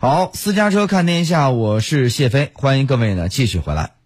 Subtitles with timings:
[0.00, 3.97] 好，私家车看天下，我是谢飞，欢迎各位呢继续回来。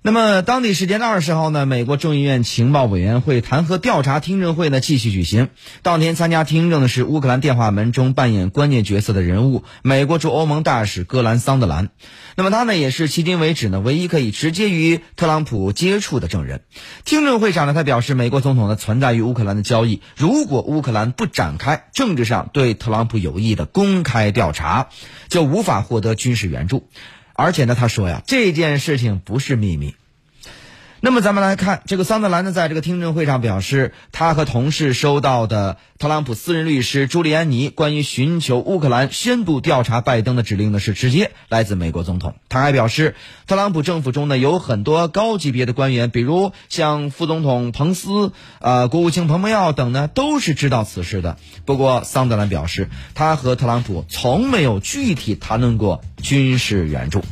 [0.00, 5.48] 那么，当地时间的二十号呢，美国众议院情报委员会弹劾调查听证会呢继续举行。
[5.82, 11.90] 当天参加听证的是乌克兰电话门中扮演关键角色的人物，美国驻欧盟大使戈兰桑德兰。
[12.36, 16.62] 那么他呢，也是迄今为止呢唯一可以直接与特朗普接触的证人。
[17.04, 24.90] 听证会上呢，他表示，美国总统呢存在于乌克兰的交易，如果乌克兰不展开政治上对特朗普有益的公开调查，
[25.28, 26.88] 就无法获得军事援助。
[27.40, 29.94] 而且呢，他说呀，这件事情不是秘密。
[31.00, 42.34] 那么咱们来看，这个桑德兰呢，在这个听证会上表示，他和同事收到的特朗普私人律师朱利安尼关于寻求乌克兰深度调查拜登的指令呢，是直接来自美国总统。
[42.48, 43.14] 他还表示，
[43.46, 51.36] 特朗普政府中呢有很多高级别的官员，比如像副总统彭斯、呃国务卿蓬佩奥等呢，都是知道此事的。
[51.64, 57.22] 不过，桑德兰表示，他和特朗普从没有具体谈论过军事援助。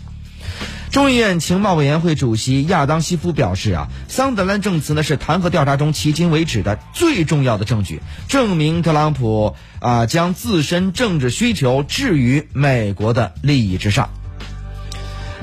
[0.91, 14.09] 众议院情报委员会主席亚当西夫表示啊，桑德兰证词呢是弹劾调查中迄今为止的最重要的证据，证明特朗普啊将自身政治需求置于美国的利益之上。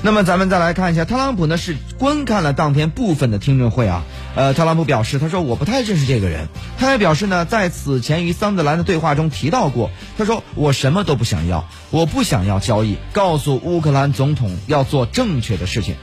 [0.02, 4.03] 那么咱们再来看一下，特朗普呢是观看了当天部分的听证会啊。
[4.36, 6.48] 呃，特朗普表示，他说我不太认识这个人。
[6.80, 15.95] 他还表示呢，在此前与桑德兰的对话中提到过，他说我什么都不想要，我不想要交易，告诉乌克兰总统要做正确的事情。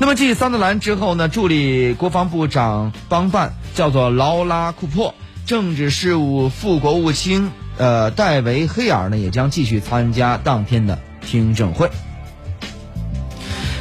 [0.00, 5.14] 那么继桑德兰之后呢，助理国防部长帮办叫做劳拉库珀，
[5.46, 11.88] 政治事务副国务卿呃戴维黑尔呢也将继续参加当天的听证会。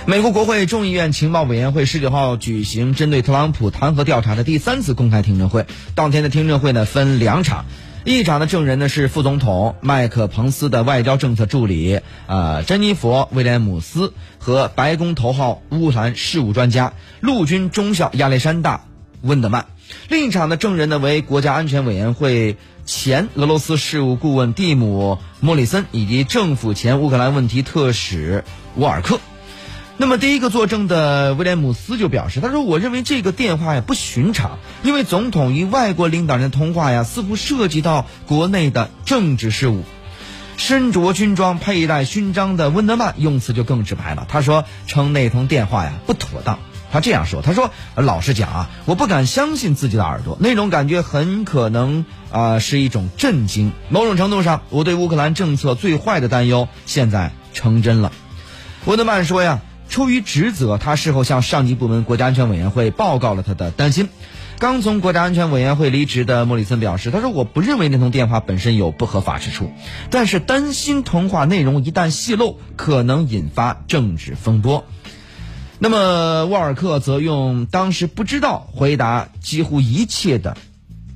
[0.08, 5.68] 美国国会众议院情报委员会十九号举行针对特朗普弹劾调查的第三次公开听证会。
[5.94, 7.66] 当天的听证会呢分两场，
[8.04, 18.86] 一场的证人呢是副总统麦克彭斯的外交政策助理啊珍妮佛威廉姆斯和白宫头号乌克兰事务专家陆军中校亚历山大
[19.22, 19.68] 温德曼。
[20.10, 28.44] 另一场的证人呢为国家安全委员会前俄罗斯事务顾问蒂姆莫里森以及政府前乌克兰问题特使
[28.76, 29.20] 沃尔克。
[30.02, 39.84] 那么，第一个作证的威廉姆斯就表示：“他说，我认为这个电话呀不寻常，因为总统与外国领导人通话呀，似乎涉及到国内的政治事务。”
[40.58, 46.58] 身着军装、佩戴勋章的温德曼用词就更直白了，他说：“称那通电话呀不妥当。”
[46.92, 53.72] 他这样说：“他说，老实讲啊，我不敢相信自己的耳朵，那种感觉很可能啊是一种震惊。
[53.90, 58.12] 某种程度上，我对乌克兰政策最坏的担忧现在成真了。”
[58.86, 59.62] 温德曼说：“呀。”
[59.92, 64.08] 出于职责，他事后向上级部门国家安全委员会报告了他的担心。
[64.58, 69.70] 刚从国家安全委员会离职的莫里森表示：“他说，我不认为那通电话本身有不合法之处，
[70.10, 74.86] 但是担心通话内容一旦泄露，可能引发政治风波。”
[75.78, 80.56] 那么沃尔克则用“当时不知道”回答几乎一切的。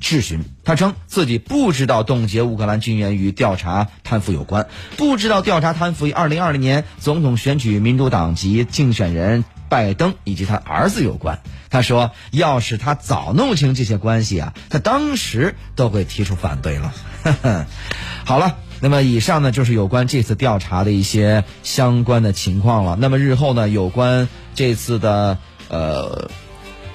[0.06, 4.68] 质询，他称自己不知道冻结乌克兰军援与调查贪腐有关，
[4.98, 11.40] 不知道调查贪腐与二零二零年总统选举民主党籍竞选人拜登以及他儿子有关。
[11.72, 16.94] 他说，要是他早弄清这些关系啊，他当时都会提出反对了。
[18.26, 22.96] 好了，那么以上呢就是有关这次调查的一些相关的情况了。
[23.02, 25.40] 那么日后呢，有关这次的
[25.70, 26.30] 呃。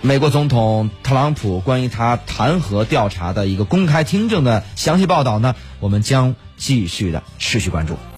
[0.02, 7.96] 美国总统特朗普关于他弹劾调查的一个公开听证的详细报道呢，我们将继续的持续关注。